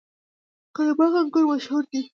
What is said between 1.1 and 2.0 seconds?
انګور مشهور